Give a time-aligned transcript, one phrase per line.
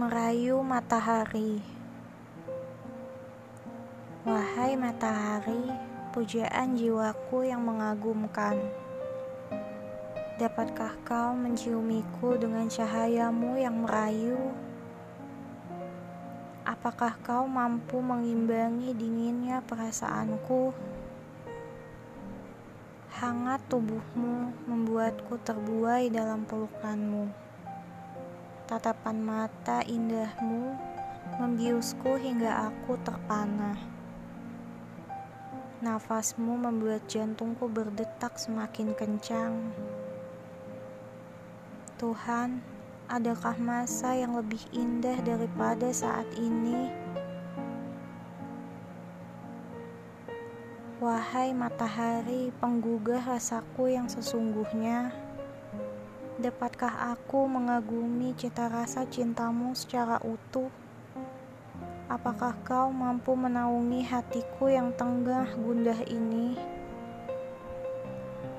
[0.00, 1.60] Rahayu Matahari
[4.24, 5.68] Wahai matahari,
[6.16, 8.56] pujaan jiwaku yang mengagumkan
[10.40, 14.56] Dapatkah kau menciumiku dengan cahayamu yang merayu?
[16.64, 20.72] Apakah kau mampu mengimbangi dinginnya perasaanku?
[23.20, 27.49] Hangat tubuhmu membuatku terbuai dalam pelukanmu.
[28.70, 30.78] Tatapan mata indahmu
[31.42, 33.74] membiusku hingga aku terpana.
[35.82, 39.74] Nafasmu membuat jantungku berdetak semakin kencang.
[41.98, 42.62] Tuhan,
[43.10, 46.94] adakah masa yang lebih indah daripada saat ini?
[51.02, 55.10] Wahai matahari, penggugah rasaku yang sesungguhnya.
[56.40, 60.72] Dapatkah aku mengagumi cita rasa cintamu secara utuh?
[62.08, 66.56] Apakah kau mampu menaungi hatiku yang tengah gundah ini?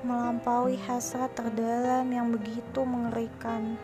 [0.06, 3.74] Melampaui hasrat terdalam yang begitu mengerikan,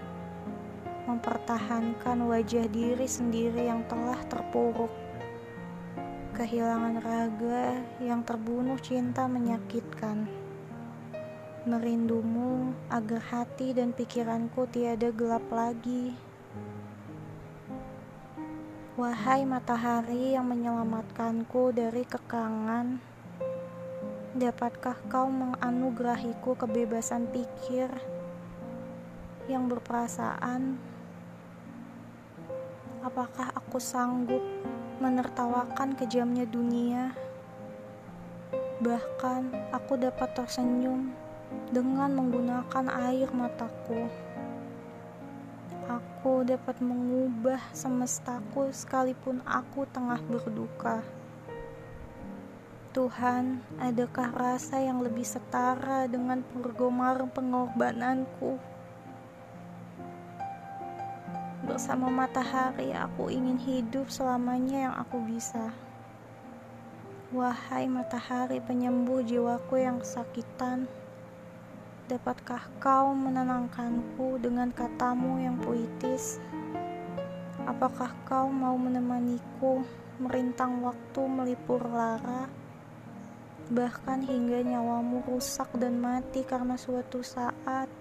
[1.10, 4.94] mempertahankan wajah diri sendiri yang telah terpuruk,
[6.38, 10.47] kehilangan raga yang terbunuh cinta menyakitkan
[11.68, 16.16] merindumu agar hati dan pikiranku tiada gelap lagi.
[18.96, 22.96] Wahai matahari yang menyelamatkanku dari kekangan,
[24.32, 27.92] dapatkah kau menganugerahiku kebebasan pikir
[29.46, 30.80] yang berperasaan?
[33.04, 34.42] Apakah aku sanggup
[35.04, 37.12] menertawakan kejamnya dunia?
[38.80, 41.27] Bahkan aku dapat tersenyum
[41.68, 44.08] dengan menggunakan air mataku.
[45.88, 51.00] Aku dapat mengubah semestaku sekalipun aku tengah berduka.
[52.92, 58.58] Tuhan, adakah rasa yang lebih setara dengan pergomar pengorbananku?
[61.68, 65.70] Bersama matahari, aku ingin hidup selamanya yang aku bisa.
[67.28, 70.88] Wahai matahari penyembuh jiwaku yang kesakitan.
[72.08, 76.40] Dapatkah kau menenangkanku dengan katamu yang puitis?
[77.68, 79.84] Apakah kau mau menemaniku
[80.16, 82.48] merintang waktu melipur lara?
[83.68, 87.92] Bahkan hingga nyawamu rusak dan mati karena suatu saat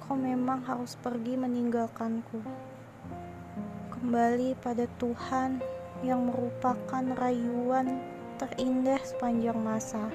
[0.00, 2.40] kau memang harus pergi meninggalkanku.
[3.92, 5.60] Kembali pada Tuhan
[6.00, 8.00] yang merupakan rayuan
[8.40, 10.08] terindah sepanjang masa.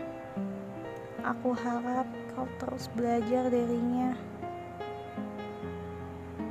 [1.21, 4.15] Aku harap kau terus belajar darinya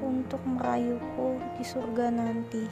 [0.01, 2.65] untuk merayuku di surga nanti.